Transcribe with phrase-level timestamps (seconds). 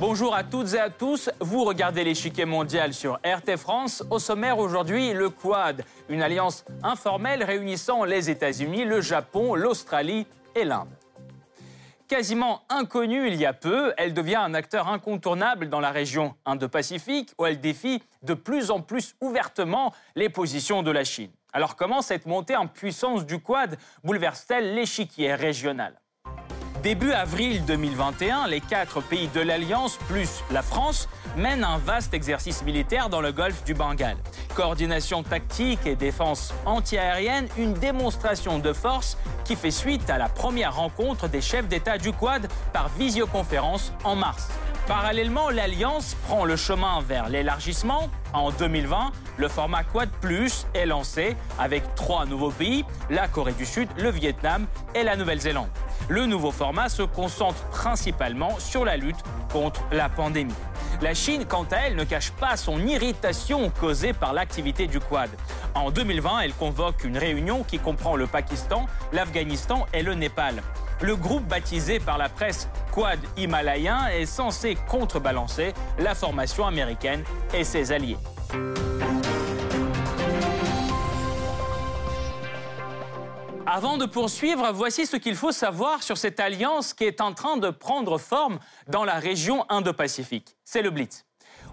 [0.00, 1.30] Bonjour à toutes et à tous.
[1.40, 4.02] Vous regardez l'échiquier mondial sur RT France.
[4.10, 10.64] Au sommaire aujourd'hui, le Quad, une alliance informelle réunissant les États-Unis, le Japon, l'Australie et
[10.64, 10.99] l'Inde.
[12.10, 17.30] Quasiment inconnue il y a peu, elle devient un acteur incontournable dans la région Indo-Pacifique
[17.38, 21.30] où elle défie de plus en plus ouvertement les positions de la Chine.
[21.52, 26.00] Alors comment cette montée en puissance du Quad bouleverse-t-elle l'échiquier régional?
[26.82, 32.62] Début avril 2021, les quatre pays de l'Alliance, plus la France, mènent un vaste exercice
[32.62, 34.16] militaire dans le golfe du Bengale.
[34.54, 40.76] Coordination tactique et défense antiaérienne, une démonstration de force qui fait suite à la première
[40.76, 44.48] rencontre des chefs d'État du Quad par visioconférence en mars.
[44.86, 48.10] Parallèlement, l'Alliance prend le chemin vers l'élargissement.
[48.32, 53.66] En 2020, le format Quad Plus est lancé avec trois nouveaux pays, la Corée du
[53.66, 55.68] Sud, le Vietnam et la Nouvelle-Zélande.
[56.08, 60.54] Le nouveau format se concentre principalement sur la lutte contre la pandémie.
[61.02, 65.30] La Chine, quant à elle, ne cache pas son irritation causée par l'activité du Quad.
[65.74, 70.62] En 2020, elle convoque une réunion qui comprend le Pakistan, l'Afghanistan et le Népal.
[71.00, 77.64] Le groupe baptisé par la presse Quad himalayen est censé contrebalancer la formation américaine et
[77.64, 78.18] ses alliés.
[83.72, 87.56] Avant de poursuivre, voici ce qu'il faut savoir sur cette alliance qui est en train
[87.56, 90.56] de prendre forme dans la région Indo-Pacifique.
[90.64, 91.24] C'est le Blitz.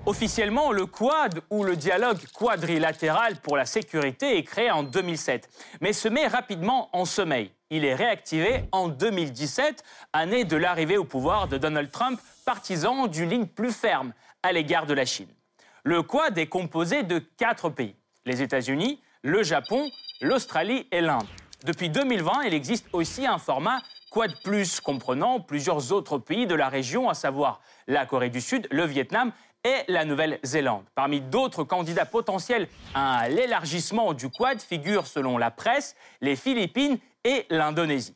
[0.05, 5.49] Officiellement, le Quad ou le dialogue quadrilatéral pour la sécurité est créé en 2007,
[5.81, 7.51] mais se met rapidement en sommeil.
[7.71, 13.31] Il est réactivé en 2017, année de l'arrivée au pouvoir de Donald Trump, partisan d'une
[13.31, 15.33] ligne plus ferme à l'égard de la Chine.
[15.83, 17.95] Le Quad est composé de quatre pays,
[18.27, 19.89] les États-Unis, le Japon,
[20.21, 21.25] l'Australie et l'Inde.
[21.67, 26.69] Depuis 2020, il existe aussi un format Quad Plus, comprenant plusieurs autres pays de la
[26.69, 29.33] région, à savoir la Corée du Sud, le Vietnam
[29.65, 30.85] et la Nouvelle-Zélande.
[30.95, 37.45] Parmi d'autres candidats potentiels à l'élargissement du Quad figurent, selon la presse, les Philippines et
[37.49, 38.15] l'Indonésie.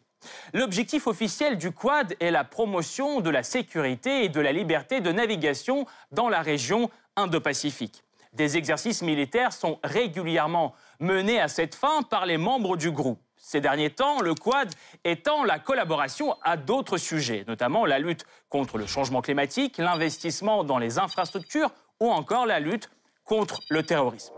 [0.54, 5.12] L'objectif officiel du Quad est la promotion de la sécurité et de la liberté de
[5.12, 8.02] navigation dans la région Indo-Pacifique.
[8.32, 13.20] Des exercices militaires sont régulièrement menés à cette fin par les membres du groupe.
[13.44, 14.72] Ces derniers temps, le Quad
[15.04, 20.78] étend la collaboration à d'autres sujets, notamment la lutte contre le changement climatique, l'investissement dans
[20.78, 22.92] les infrastructures ou encore la lutte
[23.26, 24.32] contre le terrorisme.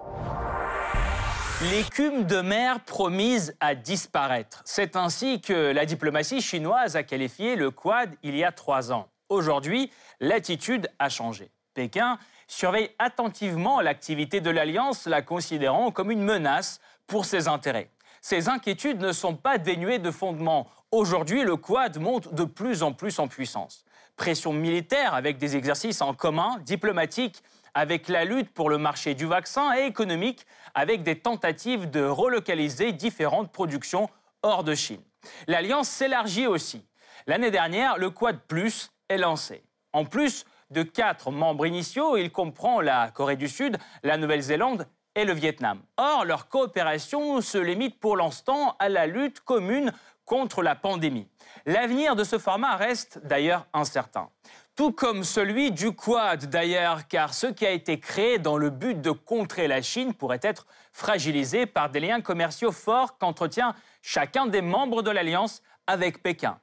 [1.70, 4.62] L'écume de mer promise à disparaître.
[4.66, 9.10] C'est ainsi que la diplomatie chinoise a qualifié le Quad il y a trois ans.
[9.28, 9.92] Aujourd'hui,
[10.22, 11.52] l'attitude a changé.
[11.74, 17.90] Pékin surveille attentivement l'activité de l'Alliance, la considérant comme une menace pour ses intérêts.
[18.24, 20.70] Ces inquiétudes ne sont pas dénuées de fondement.
[20.92, 23.84] Aujourd'hui, le Quad monte de plus en plus en puissance.
[24.16, 29.26] Pression militaire avec des exercices en commun, diplomatique avec la lutte pour le marché du
[29.26, 34.10] vaccin et économique avec des tentatives de relocaliser différentes productions
[34.42, 35.02] hors de Chine.
[35.48, 36.86] L'alliance s'élargit aussi.
[37.28, 39.66] L'année dernière, le Quad Plus est lancé.
[39.92, 45.26] En plus de quatre membres initiaux, il comprend la Corée du Sud, la Nouvelle-Zélande et
[45.26, 45.82] le Vietnam.
[45.98, 49.92] Or, leur coopération se limite pour l'instant à la lutte commune
[50.26, 51.28] contre la pandémie.
[51.66, 54.30] L'avenir de ce format reste d'ailleurs incertain.
[54.76, 59.00] Tout comme celui du Quad d'ailleurs, car ce qui a été créé dans le but
[59.00, 64.62] de contrer la Chine pourrait être fragilisé par des liens commerciaux forts qu'entretient chacun des
[64.62, 66.58] membres de l'Alliance avec Pékin.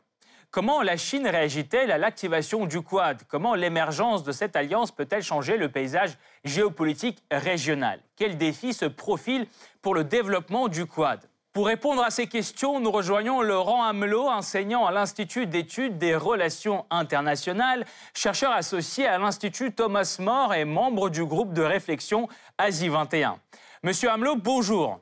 [0.53, 3.22] Comment la Chine réagit-elle à l'activation du Quad?
[3.28, 8.00] Comment l'émergence de cette alliance peut-elle changer le paysage géopolitique régional?
[8.16, 9.47] Quels défis se profilent
[9.81, 11.21] pour le développement du Quad?
[11.53, 16.84] Pour répondre à ces questions, nous rejoignons Laurent Amelot, enseignant à l'Institut d'études des relations
[16.91, 22.28] internationales, chercheur associé à l'Institut Thomas More et membre du groupe de réflexion
[22.59, 23.39] Asie 21.
[23.84, 24.98] Monsieur Amelot, bonjour.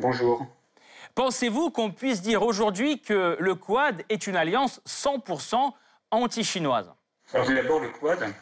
[0.00, 0.46] Bonjour.
[1.14, 5.72] Pensez-vous qu'on puisse dire aujourd'hui que le Quad est une alliance 100%
[6.10, 6.92] anti-chinoise?
[7.32, 8.32] Alors d'abord, le Quad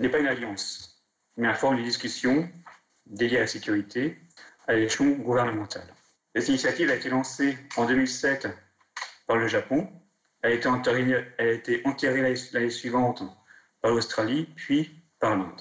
[0.00, 1.02] n'est pas une alliance,
[1.36, 2.48] mais un forum de discussion
[3.06, 4.18] dédié à la sécurité
[4.66, 5.82] à l'échelon gouvernemental.
[6.34, 8.48] Cette initiative a été lancée en 2007
[9.26, 9.90] par le Japon.
[10.42, 13.22] Elle a été enterrée, l'année suivante
[13.80, 15.60] par l'Australie, puis par l'Inde.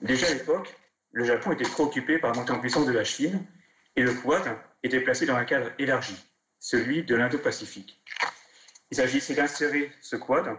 [0.00, 0.76] Déjà à l'époque,
[1.12, 3.44] le Japon était préoccupé par la montée en puissance de la Chine
[3.96, 6.16] et le Quad était placé dans un cadre élargi,
[6.58, 8.02] celui de l'Indo-Pacifique.
[8.90, 10.56] Il s'agissait d'insérer ce quad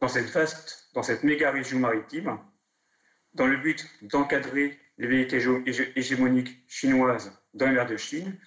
[0.00, 2.38] dans cette vaste, dans cette méga région maritime,
[3.34, 5.42] dans le but d'encadrer les vérités
[5.96, 8.38] hégémoniques chinoises dans la mer de Chine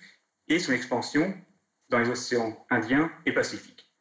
[0.48, 1.34] et son expansion
[1.90, 3.92] dans les océans Indiens et Pacifiques,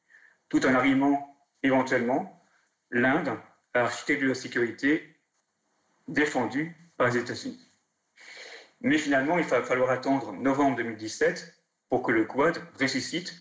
[0.48, 2.42] tout en arrivant éventuellement
[2.90, 3.38] l'Inde
[3.74, 5.16] à l'architecture de la sécurité
[6.08, 7.71] défendue par les États-Unis.
[8.82, 11.56] Mais finalement, il va falloir attendre novembre 2017
[11.88, 13.32] pour que le Quad ressuscite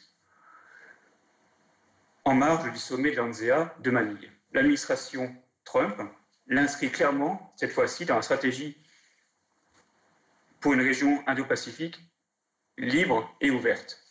[2.24, 4.32] en marge du sommet de l'ANZEA de Manille.
[4.54, 5.96] L'administration Trump
[6.48, 8.78] l'inscrit clairement, cette fois-ci, dans la stratégie
[10.60, 12.00] pour une région Indo-Pacifique
[12.78, 14.04] libre et ouverte.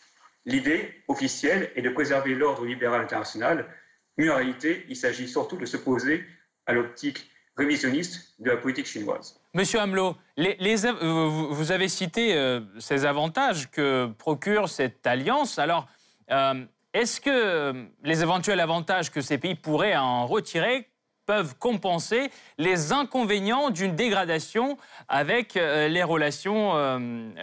[0.47, 3.69] L'idée officielle est de préserver l'ordre libéral international,
[4.17, 6.25] mais en réalité, il s'agit surtout de s'opposer
[6.67, 9.40] à l'optique révisionniste de la politique chinoise.
[9.53, 15.59] Monsieur Hamelot, vous avez cité euh, ces avantages que procure cette alliance.
[15.59, 15.89] Alors,
[16.31, 16.65] euh,
[16.95, 17.73] est-ce que euh,
[18.05, 20.87] les éventuels avantages que ces pays pourraient en retirer
[21.27, 26.99] peuvent compenser les inconvénients d'une dégradation avec les relations,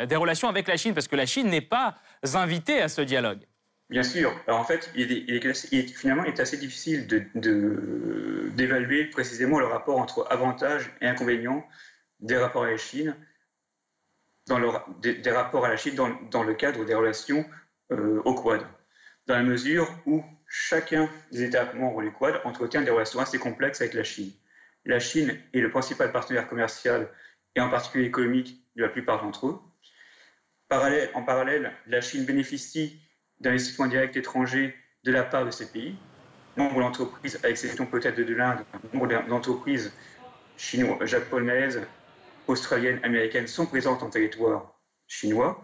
[0.06, 0.94] des relations avec la Chine?
[0.94, 1.96] Parce que la Chine n'est pas
[2.34, 3.40] invitée à ce dialogue.
[3.90, 4.34] Bien sûr.
[4.48, 7.08] Alors en fait, il est, finalement, il est assez difficile
[8.56, 11.66] d'évaluer précisément le rapport entre avantages et inconvénients
[12.20, 13.16] des rapports à la Chine,
[14.48, 17.46] dans le, cadre des relations
[17.92, 18.66] euh, au Quad,
[19.28, 23.82] dans la mesure où chacun des États membres du Quad entretient des relations assez complexes
[23.82, 24.32] avec la Chine.
[24.86, 27.10] La Chine est le principal partenaire commercial
[27.56, 29.60] et en particulier économique de la plupart d'entre eux.
[30.70, 33.02] En parallèle, la Chine bénéficie
[33.40, 35.96] d'investissements directs étrangers de la part de ces pays.
[36.56, 38.60] Nombre d'entreprises, à exception peut-être de l'Inde,
[38.94, 39.94] nombre d'entreprises
[40.58, 41.82] chinoises, japonaises,
[42.48, 45.64] australiennes, américaines sont présentes en territoire chinois.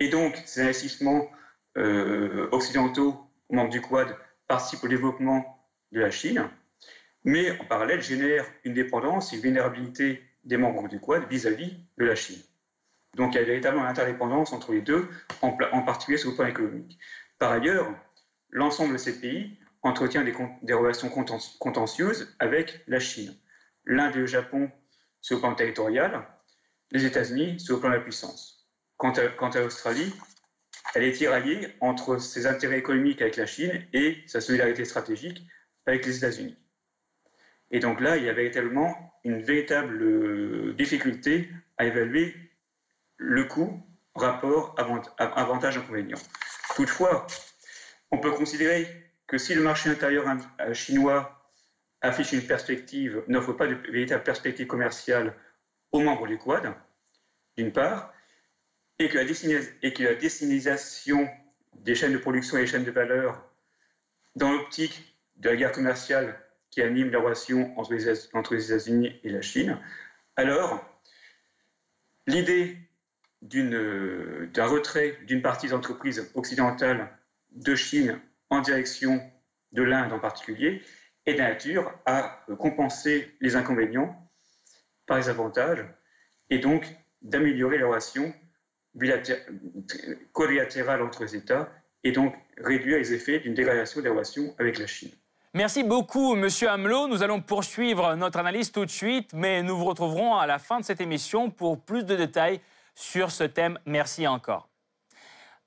[0.00, 1.28] Et donc, ces investissements
[1.76, 3.16] euh, occidentaux,
[3.50, 4.16] membres du Quad,
[4.48, 6.48] participent au développement de la Chine,
[7.24, 12.14] mais en parallèle génèrent une dépendance, une vulnérabilité des membres du Quad vis-à-vis de la
[12.14, 12.40] Chine.
[13.16, 15.08] Donc il y a véritablement une interdépendance entre les deux,
[15.40, 15.52] en,
[15.82, 16.98] particulier sur le plan économique.
[17.38, 17.94] Par ailleurs,
[18.50, 21.08] l'ensemble de ces pays entretient des, des relations
[21.58, 23.34] contentieuses avec la Chine.
[23.84, 24.70] L'Inde et le Japon
[25.24, 26.28] sur le plan territorial,
[26.90, 28.68] les États-Unis sur le plan de la puissance.
[28.98, 30.12] Quant à, l'Australie,
[30.94, 35.42] elle est tiraillée entre ses intérêts économiques avec la Chine et sa solidarité stratégique
[35.86, 36.58] avec les États-Unis.
[37.70, 41.48] Et donc là, il y a véritablement une véritable euh, difficulté
[41.78, 42.36] à évaluer
[43.16, 43.82] le coût,
[44.14, 44.74] rapport,
[45.16, 46.18] avantage-inconvénient.
[46.76, 47.26] Toutefois,
[48.10, 48.86] on peut considérer
[49.26, 50.26] que si le marché intérieur
[50.60, 51.43] euh, chinois
[52.04, 55.34] affiche une perspective, n'offre pas de véritable perspective commerciale
[55.90, 56.74] aux membres du Quad,
[57.56, 58.12] d'une part,
[58.98, 61.28] et que, la et destinisation
[61.74, 63.42] des chaînes de production et des chaînes de valeur
[64.36, 66.38] dans l'optique de la guerre commerciale
[66.70, 69.78] qui anime la relation entre les, entre les États-Unis et la Chine,
[70.36, 70.84] alors
[72.26, 72.76] l'idée
[73.42, 77.08] d'un retrait d'une partie des entreprises occidentales
[77.52, 78.20] de Chine
[78.50, 79.22] en direction
[79.72, 80.82] de l'Inde en particulier
[81.26, 84.14] est de nature à compenser les inconvénients
[85.06, 85.84] par les avantages
[86.50, 86.86] et donc
[87.22, 88.32] d'améliorer les relations
[90.32, 91.70] collatérales entre les États
[92.04, 95.10] et donc réduire les effets d'une dégradation des relations avec la Chine.
[95.54, 97.06] Merci beaucoup, Monsieur Hamelot.
[97.06, 100.80] Nous allons poursuivre notre analyse tout de suite, mais nous vous retrouverons à la fin
[100.80, 102.60] de cette émission pour plus de détails
[102.94, 103.78] sur ce thème.
[103.86, 104.68] Merci encore.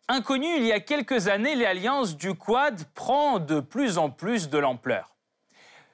[0.10, 4.58] Inconnu il y a quelques années, l'alliance du Quad prend de plus en plus de
[4.58, 5.17] l'ampleur.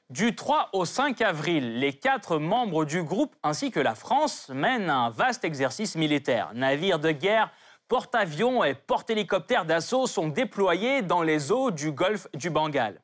[0.09, 4.89] Du 3 au 5 avril, les quatre membres du groupe ainsi que la France mènent
[4.89, 6.51] un vaste exercice militaire.
[6.53, 7.49] Navires de guerre,
[7.87, 13.01] porte-avions et porte-hélicoptères d'assaut sont déployés dans les eaux du golfe du Bengale.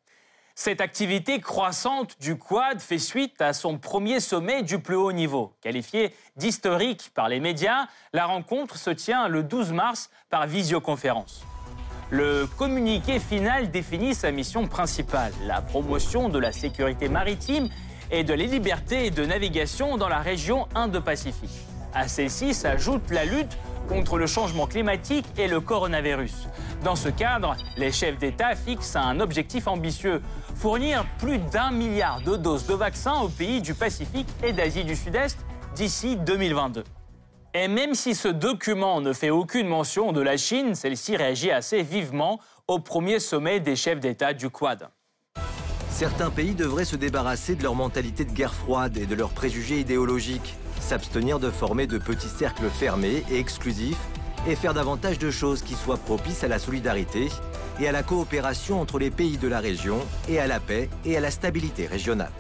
[0.53, 5.53] Cette activité croissante du Quad fait suite à son premier sommet du plus haut niveau.
[5.62, 11.46] Qualifié d'historique par les médias, la rencontre se tient le 12 mars par visioconférence.
[12.12, 17.70] Le communiqué final définit sa mission principale, la promotion de la sécurité maritime
[18.10, 21.68] et de les libertés de navigation dans la région Indo-Pacifique.
[21.94, 26.48] À celle-ci s'ajoute la lutte contre le changement climatique et le coronavirus.
[26.84, 30.24] Dans ce cadre, les chefs d'État fixent un objectif ambitieux
[30.56, 34.96] fournir plus d'un milliard de doses de vaccins aux pays du Pacifique et d'Asie du
[34.96, 35.38] Sud-Est
[35.75, 36.84] d'ici 2022.
[37.56, 41.82] Et même si ce document ne fait aucune mention de la Chine, celle-ci réagit assez
[41.82, 44.89] vivement au premier sommet des chefs d'État du Quad.
[45.89, 49.79] Certains pays devraient se débarrasser de leur mentalité de guerre froide et de leurs préjugés
[49.79, 53.98] idéologiques, s'abstenir de former de petits cercles fermés et exclusifs
[54.48, 57.29] et faire davantage de choses qui soient propices à la solidarité
[57.82, 59.98] et à la coopération entre les pays de la région
[60.29, 62.32] et à la paix et à la stabilité régionale.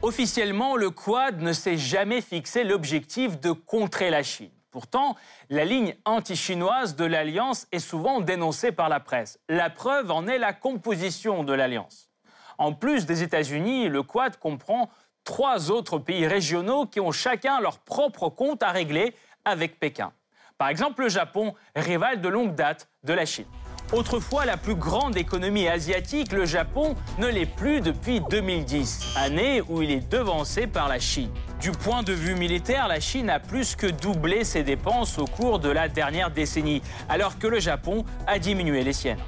[0.00, 4.52] Officiellement, le Quad ne s'est jamais fixé l'objectif de contrer la Chine.
[4.70, 5.16] Pourtant,
[5.50, 9.40] la ligne anti-chinoise de l'Alliance est souvent dénoncée par la presse.
[9.48, 12.10] La preuve en est la composition de l'Alliance.
[12.58, 14.88] En plus des États-Unis, le Quad comprend
[15.24, 20.12] trois autres pays régionaux qui ont chacun leur propre compte à régler avec Pékin.
[20.58, 23.46] Par exemple, le Japon, rival de longue date de la Chine.
[23.92, 29.80] Autrefois la plus grande économie asiatique, le Japon ne l'est plus depuis 2010, année où
[29.80, 31.30] il est devancé par la Chine.
[31.58, 35.58] Du point de vue militaire, la Chine a plus que doublé ses dépenses au cours
[35.58, 39.18] de la dernière décennie, alors que le Japon a diminué les siennes.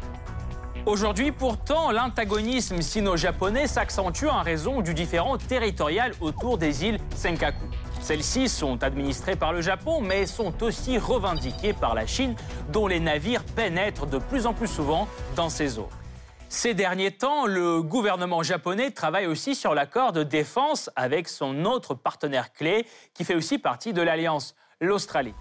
[0.85, 7.65] Aujourd'hui, pourtant, l'antagonisme sino-japonais s'accentue en raison du différent territorial autour des îles Senkaku.
[8.01, 12.35] Celles-ci sont administrées par le Japon, mais sont aussi revendiquées par la Chine,
[12.71, 15.89] dont les navires pénètrent de plus en plus souvent dans ces eaux.
[16.49, 21.95] Ces derniers temps, le gouvernement japonais travaille aussi sur l'accord de défense avec son autre
[21.95, 25.35] partenaire clé, qui fait aussi partie de l'Alliance, l'Australie.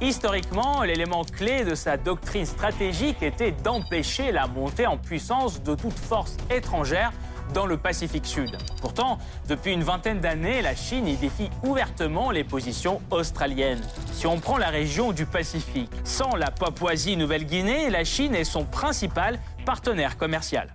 [0.00, 5.98] Historiquement, l'élément clé de sa doctrine stratégique était d'empêcher la montée en puissance de toute
[5.98, 7.12] force étrangère
[7.54, 8.56] dans le Pacifique Sud.
[8.80, 13.82] Pourtant, depuis une vingtaine d'années, la Chine y défie ouvertement les positions australiennes.
[14.12, 19.38] Si on prend la région du Pacifique, sans la Papouasie-Nouvelle-Guinée, la Chine est son principal
[19.64, 20.74] partenaire commercial.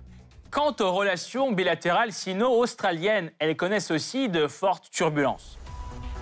[0.50, 5.58] Quant aux relations bilatérales sino-australiennes, elles connaissent aussi de fortes turbulences.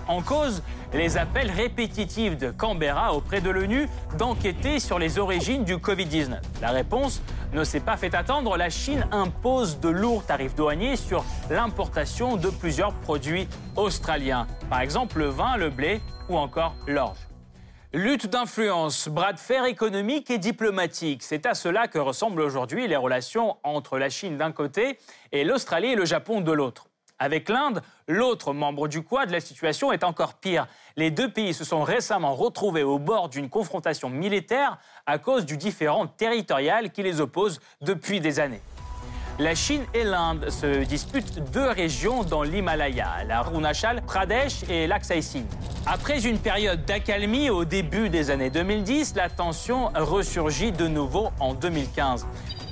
[0.07, 5.77] En cause, les appels répétitifs de Canberra auprès de l'ONU d'enquêter sur les origines du
[5.77, 6.39] Covid-19.
[6.61, 7.21] La réponse
[7.53, 8.57] ne s'est pas fait attendre.
[8.57, 14.47] La Chine impose de lourds tarifs douaniers sur l'importation de plusieurs produits australiens.
[14.69, 17.19] Par exemple, le vin, le blé ou encore l'orge.
[17.93, 22.95] Lutte d'influence, bras de fer économique et diplomatique, c'est à cela que ressemblent aujourd'hui les
[22.95, 24.97] relations entre la Chine d'un côté
[25.33, 26.90] et l'Australie et le Japon de l'autre.
[27.21, 30.65] Avec l'Inde, l'autre membre du Quad, la situation est encore pire.
[30.97, 35.55] Les deux pays se sont récemment retrouvés au bord d'une confrontation militaire à cause du
[35.55, 38.63] différent territorial qui les oppose depuis des années.
[39.37, 45.21] La Chine et l'Inde se disputent deux régions dans l'Himalaya, la Runachal Pradesh et l'Aksai
[45.21, 45.45] Singh.
[45.85, 51.53] Après une période d'accalmie au début des années 2010, la tension ressurgit de nouveau en
[51.53, 52.25] 2015.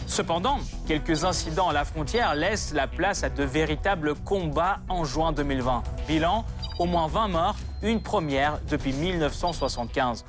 [0.09, 5.31] Cependant, quelques incidents à la frontière laissent la place à de véritables combats en juin
[5.31, 5.83] 2020.
[6.07, 6.45] Bilan,
[6.79, 10.25] au moins 20 morts, une première depuis 1975.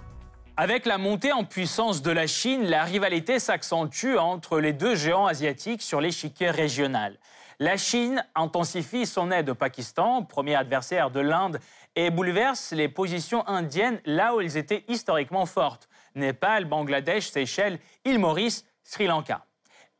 [0.58, 5.26] Avec la montée en puissance de la Chine, la rivalité s'accentue entre les deux géants
[5.26, 7.18] asiatiques sur l'échiquier régional.
[7.58, 11.58] La Chine intensifie son aide au Pakistan, premier adversaire de l'Inde,
[11.96, 15.88] et bouleverse les positions indiennes là où elles étaient historiquement fortes.
[16.14, 19.46] Népal, Bangladesh, Seychelles, île Maurice, Sri Lanka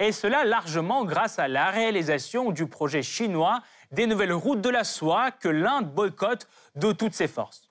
[0.01, 3.61] et cela largement grâce à la réalisation du projet chinois
[3.93, 7.71] des nouvelles routes de la soie que l'Inde boycotte de toutes ses forces.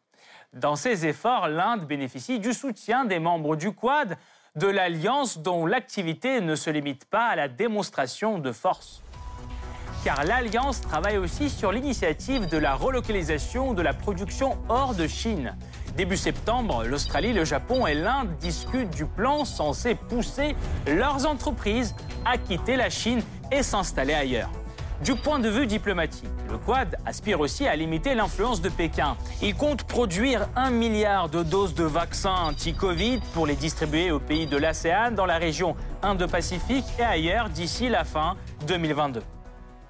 [0.53, 4.17] Dans ces efforts, l'Inde bénéficie du soutien des membres du Quad,
[4.55, 9.01] de l'alliance dont l'activité ne se limite pas à la démonstration de force.
[10.03, 15.57] Car l'alliance travaille aussi sur l'initiative de la relocalisation de la production hors de Chine.
[15.95, 20.55] Début septembre, l'Australie, le Japon et l'Inde discutent du plan censé pousser
[20.87, 24.49] leurs entreprises à quitter la Chine et s'installer ailleurs.
[25.03, 29.15] Du point de vue diplomatique, le Quad aspire aussi à limiter l'influence de Pékin.
[29.41, 34.45] Il compte produire un milliard de doses de vaccins anti-Covid pour les distribuer aux pays
[34.45, 38.35] de l'ASEAN dans la région Indo-Pacifique et ailleurs d'ici la fin
[38.67, 39.21] 2022.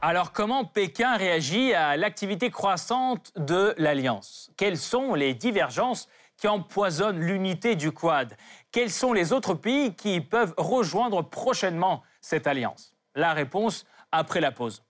[0.02, 4.50] Alors comment Pékin réagit à l'activité croissante de l'Alliance?
[4.56, 8.38] Quelles sont les divergences qui empoisonnent l'unité du Quad?
[8.72, 12.96] Quels sont les autres pays qui peuvent rejoindre prochainement cette alliance?
[13.14, 14.84] La réponse après la pause.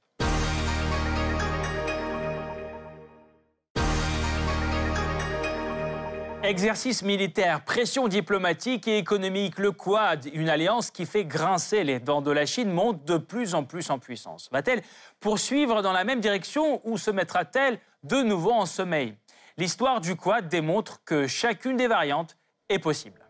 [6.49, 12.23] Exercice militaire, pression diplomatique et économique, le Quad, une alliance qui fait grincer les dents
[12.23, 14.49] de la Chine, monte de plus en plus en puissance.
[14.51, 14.81] Va-t-elle
[15.19, 19.15] poursuivre dans la même direction ou se mettra-t-elle de nouveau en sommeil?
[19.57, 22.35] L'histoire du Quad démontre que chacune des variantes
[22.67, 23.21] est possible.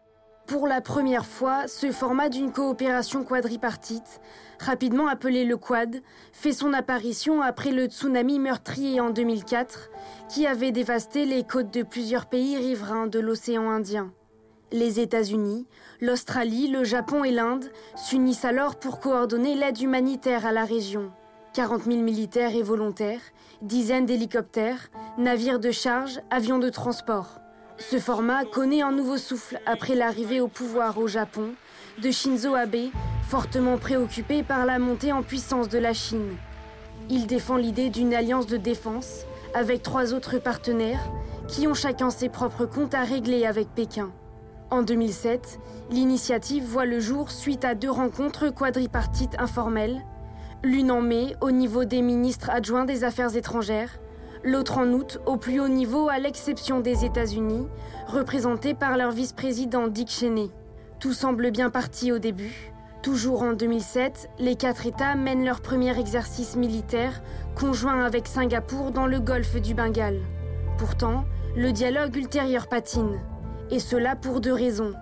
[0.48, 4.22] Pour la première fois, ce format d'une coopération quadripartite,
[4.60, 6.02] rapidement appelé le Quad,
[6.32, 9.90] fait son apparition après le tsunami meurtrier en 2004
[10.30, 14.12] qui avait dévasté les côtes de plusieurs pays riverains de l'océan Indien.
[14.72, 15.66] Les États-Unis,
[16.00, 21.12] l'Australie, le Japon et l'Inde s'unissent alors pour coordonner l'aide humanitaire à la région.
[21.54, 23.22] 40 000 militaires et volontaires,
[23.64, 27.40] dizaines d'hélicoptères, navires de charge, avions de transport.
[27.80, 31.54] Ce format connaît un nouveau souffle après l'arrivée au pouvoir au Japon
[32.02, 32.92] de Shinzo Abe,
[33.30, 36.36] fortement préoccupé par la montée en puissance de la Chine.
[37.12, 41.12] Il défend l'idée d'une alliance de défense avec trois autres partenaires
[41.48, 44.10] qui ont chacun ses propres comptes à régler avec Pékin.
[44.72, 45.60] En 2007,
[45.92, 50.04] l'initiative voit le jour suite à deux rencontres quadripartites informelles,
[50.64, 54.00] l'une en mai au niveau des ministres adjoints des Affaires étrangères,
[54.44, 57.68] l'autre en août au plus haut niveau à l'exception des États-Unis,
[58.08, 60.50] représentés par leur vice-président Dick Cheney.
[61.00, 62.74] Tout semble bien parti au début.
[63.02, 67.22] Toujours en 2007, les quatre États mènent leur premier exercice militaire
[67.56, 70.20] conjoint avec Singapour dans le golfe du Bengale.
[70.78, 71.24] Pourtant,
[71.56, 73.22] le dialogue ultérieur patine.
[73.72, 74.94] Et cela pour deux raisons.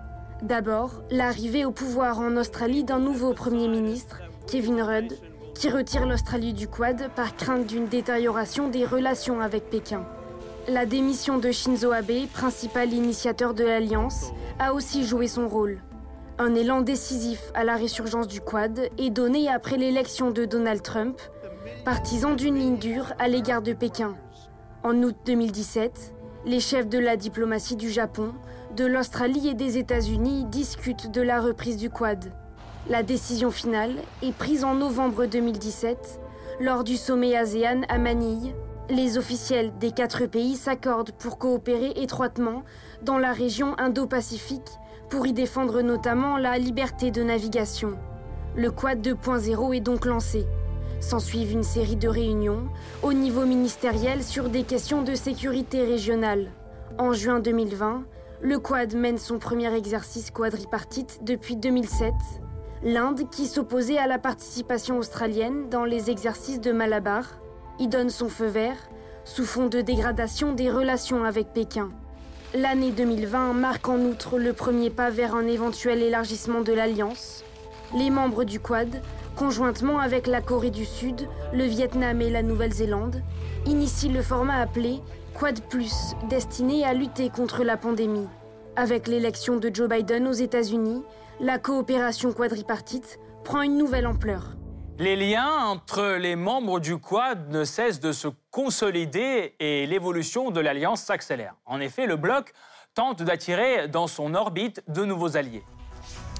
[0.42, 5.12] D'abord, l'arrivée au pouvoir en Australie d'un nouveau Premier ministre, Kevin Rudd,
[5.54, 10.04] qui retire l'Australie du Quad par crainte d'une détérioration des relations avec Pékin.
[10.68, 14.26] La démission de Shinzo Abe, principal initiateur de l'alliance,
[14.60, 15.80] a aussi joué son rôle.
[16.40, 21.20] Un élan décisif à la résurgence du Quad est donné après l'élection de Donald Trump,
[21.84, 24.14] partisan d'une ligne dure à l'égard de Pékin.
[24.84, 26.14] En août 2017,
[26.46, 28.34] les chefs de la diplomatie du Japon,
[28.76, 32.32] de l'Australie et des États-Unis discutent de la reprise du Quad.
[32.88, 36.20] La décision finale est prise en novembre 2017
[36.60, 38.54] lors du sommet ASEAN à Manille.
[38.90, 42.62] Les officiels des quatre pays s'accordent pour coopérer étroitement
[43.02, 44.78] dans la région Indo-Pacifique
[45.08, 47.94] pour y défendre notamment la liberté de navigation.
[48.56, 50.46] Le Quad 2.0 est donc lancé.
[51.00, 52.68] S'ensuivent une série de réunions
[53.02, 56.50] au niveau ministériel sur des questions de sécurité régionale.
[56.98, 58.02] En juin 2020,
[58.40, 62.12] le Quad mène son premier exercice quadripartite depuis 2007.
[62.82, 67.24] L'Inde, qui s'opposait à la participation australienne dans les exercices de Malabar,
[67.78, 68.76] y donne son feu vert,
[69.24, 71.90] sous fond de dégradation des relations avec Pékin.
[72.54, 77.44] L'année 2020 marque en outre le premier pas vers un éventuel élargissement de l'alliance.
[77.94, 79.02] Les membres du Quad,
[79.36, 83.22] conjointement avec la Corée du Sud, le Vietnam et la Nouvelle-Zélande,
[83.66, 85.00] initient le format appelé
[85.34, 85.60] Quad
[86.30, 88.28] destiné à lutter contre la pandémie.
[88.76, 91.02] Avec l'élection de Joe Biden aux États-Unis,
[91.40, 94.57] la coopération quadripartite prend une nouvelle ampleur.
[95.00, 100.58] Les liens entre les membres du Quad ne cessent de se consolider et l'évolution de
[100.58, 101.54] l'alliance s'accélère.
[101.66, 102.52] En effet, le bloc
[102.94, 105.62] tente d'attirer dans son orbite de nouveaux alliés.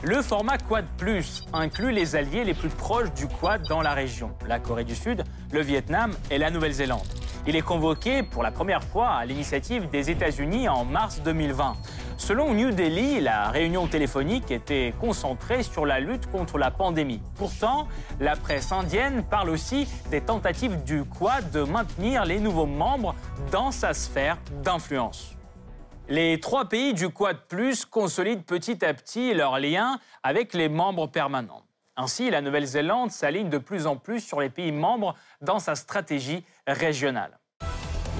[0.04, 4.30] Le format Quad Plus inclut les alliés les plus proches du Quad dans la région,
[4.46, 7.02] la Corée du Sud, le Vietnam et la Nouvelle-Zélande.
[7.48, 11.74] Il est convoqué pour la première fois à l'initiative des États-Unis en mars 2020.
[12.16, 17.20] Selon New Delhi, la réunion téléphonique était concentrée sur la lutte contre la pandémie.
[17.34, 17.88] Pourtant,
[18.20, 23.16] la presse indienne parle aussi des tentatives du Quad de maintenir les nouveaux membres
[23.50, 25.37] dans sa sphère d'influence.
[26.10, 31.06] Les trois pays du Quad Plus consolident petit à petit leurs liens avec les membres
[31.06, 31.62] permanents.
[31.96, 36.46] Ainsi, la Nouvelle-Zélande s'aligne de plus en plus sur les pays membres dans sa stratégie
[36.66, 37.38] régionale.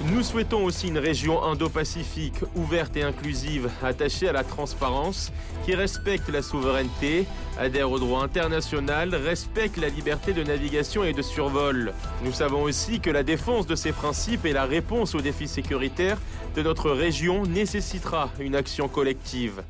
[0.06, 5.32] Nous souhaitons aussi une région indo-pacifique ouverte et inclusive, attachée à la transparence,
[5.64, 7.26] qui respecte la souveraineté,
[7.58, 11.92] adhère au droit international, respecte la liberté de navigation et de survol.
[12.24, 16.18] Nous savons aussi que la défense de ces principes et la réponse aux défis sécuritaires
[16.54, 19.62] de notre région nécessitera une action collective.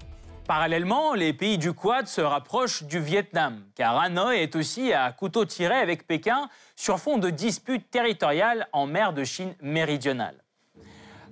[0.48, 5.44] Parallèlement, les pays du Quad se rapprochent du Vietnam, car Hanoï est aussi à couteau
[5.44, 10.42] tiré avec Pékin sur fond de disputes territoriales en mer de Chine méridionale.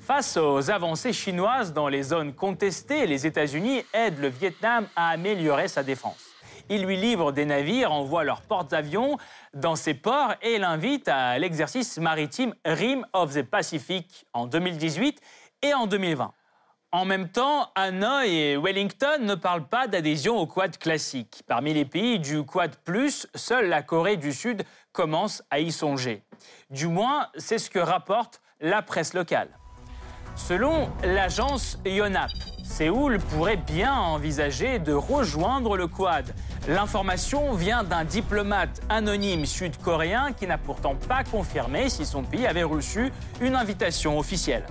[0.00, 5.68] Face aux avancées chinoises dans les zones contestées, les États-Unis aident le Vietnam à améliorer
[5.68, 6.22] sa défense.
[6.68, 9.16] Ils lui livrent des navires, envoient leurs porte-avions
[9.54, 15.22] dans ses ports et l'invitent à l'exercice maritime Rim of the Pacific en 2018
[15.62, 16.34] et en 2020.
[16.96, 21.42] En même temps, Hanoï et Wellington ne parlent pas d'adhésion au Quad classique.
[21.46, 22.74] Parmi les pays du Quad
[23.34, 26.24] seule la Corée du Sud commence à y songer.
[26.70, 29.50] Du moins, c'est ce que rapporte la presse locale.
[30.36, 32.30] Selon l'agence Yonhap,
[32.64, 36.34] Séoul pourrait bien envisager de rejoindre le Quad.
[36.66, 42.62] L'information vient d'un diplomate anonyme sud-coréen qui n'a pourtant pas confirmé si son pays avait
[42.62, 44.64] reçu une invitation officielle.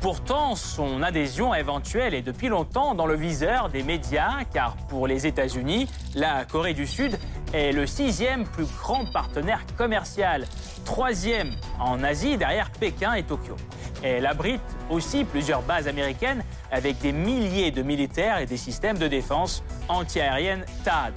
[0.00, 5.26] Pourtant, son adhésion éventuelle est depuis longtemps dans le viseur des médias, car pour les
[5.26, 7.18] États-Unis, la Corée du Sud
[7.52, 10.46] est le sixième plus grand partenaire commercial,
[10.84, 13.56] troisième en Asie derrière Pékin et Tokyo.
[14.04, 19.08] Elle abrite aussi plusieurs bases américaines avec des milliers de militaires et des systèmes de
[19.08, 21.14] défense antiaérienne THAAD.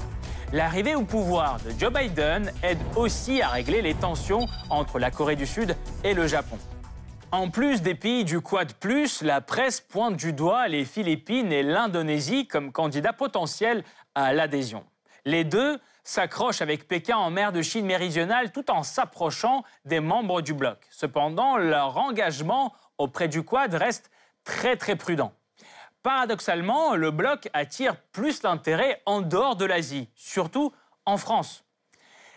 [0.53, 5.35] L'arrivée au pouvoir de Joe Biden aide aussi à régler les tensions entre la Corée
[5.35, 6.57] du Sud et le Japon.
[7.33, 11.63] En plus des pays du Quad Plus, la presse pointe du doigt les Philippines et
[11.63, 14.85] l'Indonésie comme candidats potentiels à l'adhésion.
[15.23, 20.41] Les deux s'accrochent avec Pékin en mer de Chine méridionale tout en s'approchant des membres
[20.41, 20.85] du bloc.
[20.89, 24.11] Cependant, leur engagement auprès du Quad reste
[24.43, 25.31] très très prudent.
[26.03, 30.73] Paradoxalement, le bloc attire plus l'intérêt en dehors de l'Asie, surtout
[31.05, 31.63] en France.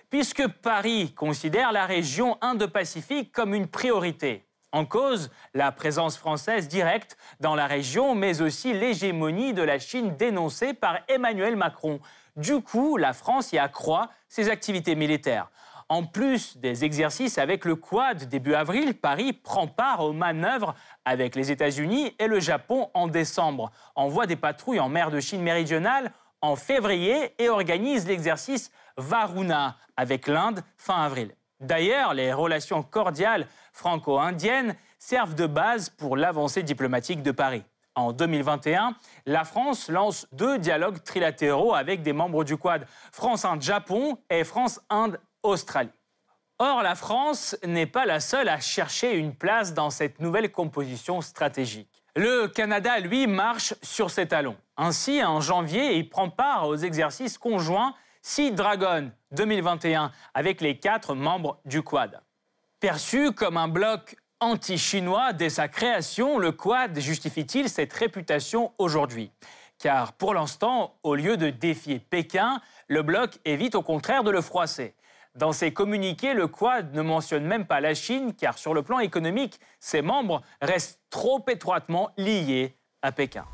[0.09, 4.47] Puisque Paris considère la région Indo-Pacifique comme une priorité.
[4.75, 10.17] En cause, la présence française directe dans la région, mais aussi l'hégémonie de la Chine
[10.17, 12.01] dénoncée par Emmanuel Macron.
[12.35, 15.49] Du coup, la France y accroît ses activités militaires.
[15.89, 21.37] En plus des exercices avec le Quad début avril, Paris prend part aux manœuvres avec
[21.37, 26.11] les États-Unis et le Japon en décembre, envoie des patrouilles en mer de Chine méridionale
[26.41, 31.33] en février et organise l'exercice Varuna avec l'Inde fin avril.
[31.61, 37.65] D'ailleurs, les relations cordiales franco-indiennes servent de base pour l'avancée diplomatique de Paris.
[37.95, 44.43] En 2021, la France lance deux dialogues trilatéraux avec des membres du Quad, France-Inde-Japon et
[44.43, 45.93] France-Inde-Australie.
[46.59, 51.21] Or, la France n'est pas la seule à chercher une place dans cette nouvelle composition
[51.21, 52.05] stratégique.
[52.17, 54.57] Le Canada, lui, marche sur ses talons.
[54.77, 57.95] Ainsi, en janvier, il prend part aux exercices conjoints
[58.27, 62.23] Sea Dragon 2021 avec les quatre membres du Quad.
[62.81, 69.31] Perçu comme un bloc anti-chinois dès sa création, le Quad justifie-t-il cette réputation aujourd'hui?
[69.79, 74.41] Car pour l'instant, au lieu de défier Pékin, le bloc évite au contraire de le
[74.41, 74.95] froisser.
[75.35, 79.01] Dans ses communiqués, le Quad ne mentionne même pas la Chine, car sur le plan
[79.01, 83.45] économique, ses membres restent trop étroitement liés à Pékin.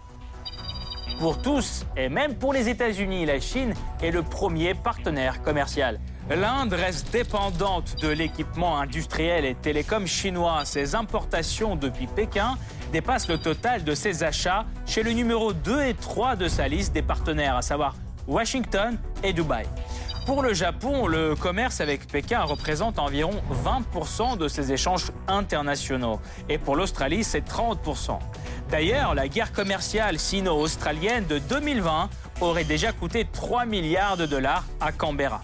[1.20, 6.00] Pour tous, et même pour les États-Unis, la Chine est le premier partenaire commercial.
[6.30, 10.64] L'Inde reste dépendante de l'équipement industriel et télécom chinois.
[10.64, 12.56] Ses importations depuis Pékin
[12.90, 16.94] dépassent le total de ses achats chez le numéro 2 et 3 de sa liste
[16.94, 19.66] des partenaires, à savoir Washington et Dubaï.
[20.24, 23.42] Pour le Japon, le commerce avec Pékin représente environ
[23.94, 26.18] 20% de ses échanges internationaux.
[26.48, 28.18] Et pour l'Australie, c'est 30%.
[28.70, 32.08] D'ailleurs, la guerre commerciale sino-australienne de 2020
[32.40, 35.42] aurait déjà coûté 3 milliards de dollars à Canberra.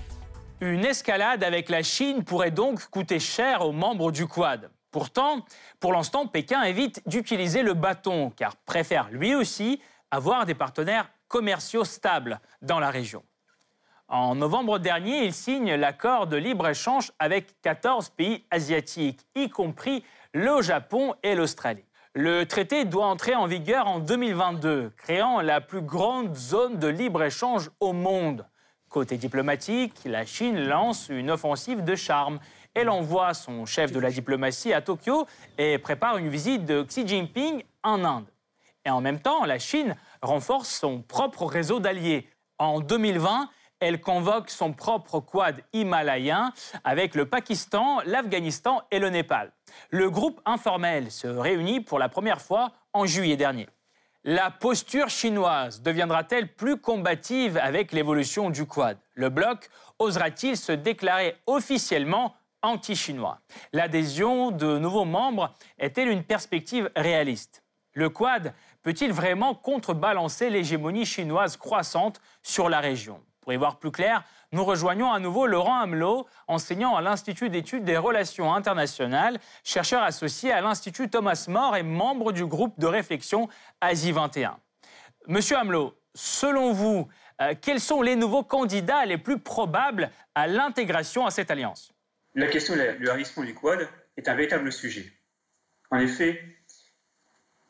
[0.61, 4.71] Une escalade avec la Chine pourrait donc coûter cher aux membres du Quad.
[4.93, 5.45] Pourtant,
[5.81, 9.81] pour l'instant, Pékin évite d'utiliser le bâton car préfère lui aussi
[10.13, 13.25] avoir des partenaires commerciaux stables dans la région.
[14.07, 20.63] En novembre dernier, il signe l'accord de libre-échange avec 14 pays asiatiques, y compris le
[20.63, 21.86] Japon et l'Australie.
[22.19, 27.69] Le traité doit entrer en vigueur en 2022, créant la plus grande zone de libre-échange
[27.79, 28.47] au monde.
[28.89, 32.39] Côté diplomatique, la Chine lance une offensive de charme.
[32.73, 35.27] Elle envoie son chef de la diplomatie à Tokyo
[35.59, 38.33] et prépare une visite de Xi Jinping en Inde.
[38.87, 42.31] Et en même temps, la Chine renforce son propre réseau d'alliés.
[42.57, 43.51] En 2020,
[43.81, 46.53] elle convoque son propre quad himalayen
[46.85, 49.53] avec le Pakistan, l'Afghanistan et le Népal.
[49.91, 53.69] Le groupe informel se réunit pour la première fois en juillet dernier.
[54.25, 58.99] La posture chinoise deviendra-t-elle plus combative avec l'évolution du Quad?
[59.15, 59.69] Le bloc
[60.01, 63.39] osera-t-il se déclarer officiellement anti-chinois?
[63.73, 67.63] L'adhésion de nouveaux membres est-elle une perspective réaliste?
[67.93, 73.23] Le Quad peut-il vraiment contrebalancer l'hégémonie chinoise croissante sur la région?
[73.47, 77.85] Pour y voir plus clair, nous rejoignons à nouveau Laurent Hamelot, enseignant à l'Institut d'études
[77.85, 83.49] des relations internationales, chercheur associé à l'Institut Thomas More et membre du groupe de réflexion
[83.81, 84.59] Asie 21.
[85.29, 87.07] Monsieur Hamelot, selon vous,
[87.41, 91.93] euh, quels sont les nouveaux candidats les plus probables à l'intégration à cette alliance?
[92.35, 95.13] La question du ravissement du Quad est un véritable sujet.
[95.93, 96.43] En effet,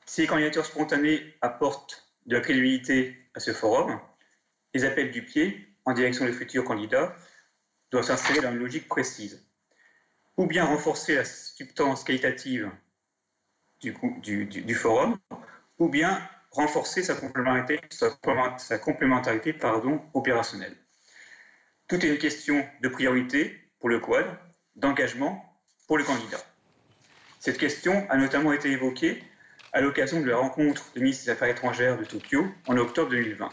[0.07, 4.01] si les candidatures spontanées apportent de la crédibilité à ce forum,
[4.77, 7.17] les appels du pied en direction des futurs candidats
[7.91, 9.43] doit s'inscrire dans une logique précise.
[10.37, 12.71] Ou bien renforcer la substance qualitative
[13.81, 15.19] du, forum,
[15.79, 17.81] ou bien renforcer sa complémentarité,
[20.13, 20.77] opérationnelle.
[21.89, 24.27] Tout est une question de priorité pour le Quad,
[24.75, 25.43] d'engagement
[25.87, 26.41] pour le candidat.
[27.41, 29.23] Cette question a notamment été évoquée
[29.73, 33.49] à l'occasion de la rencontre du ministre des Affaires étrangères de Tokyo en octobre 2020.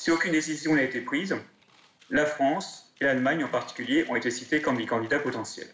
[0.00, 1.36] Si aucune décision n'a été prise,
[2.08, 5.68] la France et l'Allemagne en particulier ont été cités comme des candidats potentiels.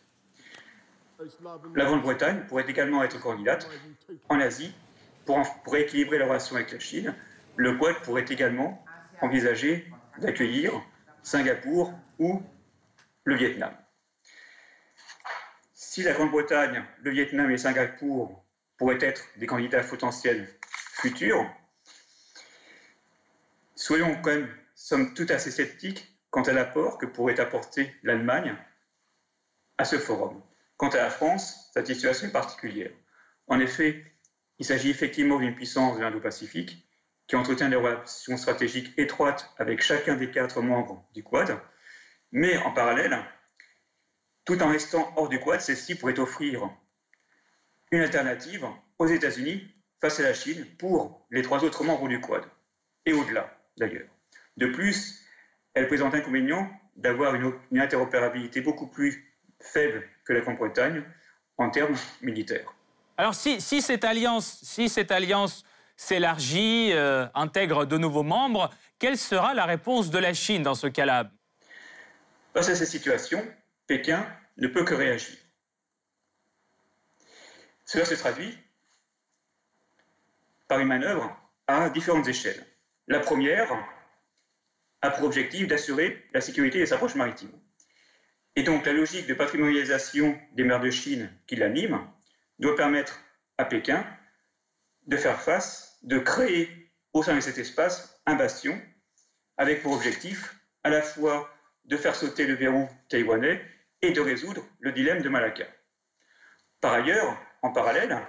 [1.76, 3.70] La Grande-Bretagne pourrait également être candidate.
[4.28, 4.74] En Asie,
[5.26, 7.14] pour, pour équilibrer la relation avec la Chine,
[7.54, 8.84] le Quad pourrait également
[9.20, 10.72] envisager d'accueillir
[11.22, 12.42] Singapour ou
[13.22, 13.76] le Vietnam.
[15.72, 18.44] si la Grande-Bretagne, le Vietnam et Singapour
[18.76, 20.48] pourraient être des candidats potentiels
[20.94, 21.48] futurs,
[23.86, 28.56] soyons quand même, sommes tout assez sceptiques quant à l'apport que pourrait apporter l'Allemagne
[29.78, 30.42] à ce forum.
[30.76, 32.90] Quant à la France, sa situation est particulière.
[33.46, 34.04] En effet,
[34.58, 36.84] il s'agit effectivement d'une puissance de l'Indo-Pacifique
[37.28, 41.56] qui entretient des relations stratégiques étroites avec chacun des quatre membres du Quad,
[42.32, 43.16] mais en parallèle,
[44.44, 46.68] tout en restant hors du Quad, celle-ci pourrait offrir
[47.92, 48.66] une alternative
[48.98, 52.44] aux États-Unis face à la Chine pour les trois autres membres du Quad,
[53.04, 54.08] et au-delà d'ailleurs.
[54.56, 55.22] De plus,
[55.74, 61.04] elle présente l'inconvénient d'avoir une, une interopérabilité beaucoup plus faible que la Grande-Bretagne
[61.58, 62.74] en termes militaires.
[63.18, 65.64] Alors si, cette alliance, si cette alliance
[65.96, 70.86] s'élargit, euh, intègre de nouveaux membres, quelle sera la réponse de la Chine dans ce
[70.86, 71.30] cas-là?
[72.52, 73.46] Face à cette situation,
[73.86, 74.26] Pékin
[74.58, 75.36] ne peut que réagir.
[77.84, 78.58] Cela se traduit
[80.68, 81.34] par une manœuvre
[81.66, 82.66] à différentes échelles.
[83.08, 83.72] La première
[85.02, 87.52] a pour objectif d'assurer la sécurité des approches maritimes.
[88.56, 92.00] Et donc la logique de patrimonialisation des mers de Chine qui l'anime
[92.58, 93.20] doit permettre
[93.58, 94.04] à Pékin
[95.06, 98.80] de faire face, de créer au sein de cet espace un bastion
[99.56, 101.48] avec pour objectif à la fois
[101.84, 103.64] de faire sauter le verrou taïwanais
[104.02, 105.66] et de résoudre le dilemme de Malacca.
[106.80, 108.20] Par ailleurs, en parallèle,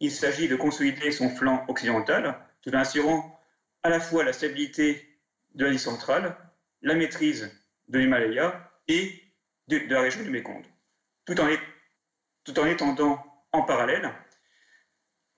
[0.00, 3.33] il s'agit de consolider son flanc occidental tout en assurant
[3.84, 5.06] à la fois la stabilité
[5.54, 6.36] de l'Asie centrale,
[6.82, 7.50] la maîtrise
[7.88, 9.22] de l'Himalaya et
[9.68, 10.64] de, la région du Mékong,
[11.26, 14.12] tout en, étendant en parallèle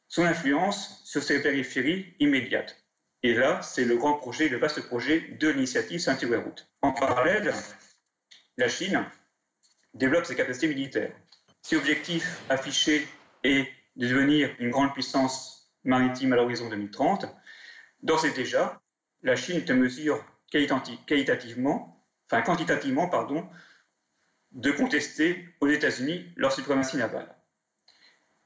[0.08, 2.80] son influence sur ses périphéries immédiates.
[3.22, 6.68] Et là, c'est le grand projet, le vaste projet de l'initiative Saint-Hubert Route.
[6.82, 7.52] En parallèle,
[8.56, 9.04] la Chine
[9.94, 11.12] développe ses capacités militaires.
[11.62, 13.06] Si objectif affiché
[13.42, 17.26] est de devenir une grande puissance maritime à l'horizon 2030,
[18.02, 18.80] d'ores et déjà,
[19.22, 23.48] la Chine en mesure qualitativement, enfin quantitativement, pardon,
[24.52, 27.34] de contester aux États-Unis leur suprématie navale.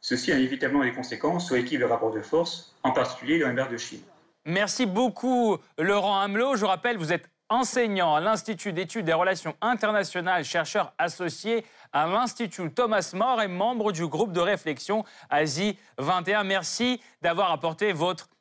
[0.00, 3.52] Ceci a évidemment des conséquences sur l'équipe de rapport de force, en particulier dans la
[3.52, 4.02] mer de Chine.
[4.46, 6.56] Merci beaucoup, Laurent Hamelot.
[6.56, 12.70] Je rappelle, vous êtes enseignant à l'Institut d'études des relations internationales, chercheur associé à l'Institut
[12.72, 16.44] Thomas More et membre du groupe de réflexion Asie 21.
[16.44, 18.28] Merci d'avoir apporté votre